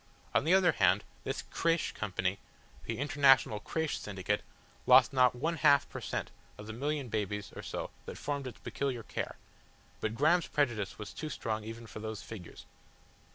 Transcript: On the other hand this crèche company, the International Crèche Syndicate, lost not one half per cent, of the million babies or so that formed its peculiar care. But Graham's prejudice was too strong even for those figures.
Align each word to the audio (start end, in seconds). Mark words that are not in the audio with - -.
On 0.33 0.45
the 0.45 0.53
other 0.55 0.71
hand 0.71 1.03
this 1.25 1.43
crèche 1.53 1.93
company, 1.93 2.39
the 2.85 2.97
International 2.97 3.59
Crèche 3.59 3.97
Syndicate, 3.99 4.41
lost 4.87 5.13
not 5.13 5.35
one 5.35 5.57
half 5.57 5.87
per 5.89 6.01
cent, 6.01 6.31
of 6.57 6.65
the 6.65 6.73
million 6.73 7.07
babies 7.07 7.53
or 7.55 7.61
so 7.61 7.91
that 8.07 8.17
formed 8.17 8.47
its 8.47 8.57
peculiar 8.57 9.03
care. 9.03 9.35
But 9.99 10.15
Graham's 10.15 10.47
prejudice 10.47 10.97
was 10.97 11.13
too 11.13 11.29
strong 11.29 11.63
even 11.63 11.85
for 11.85 11.99
those 11.99 12.23
figures. 12.23 12.65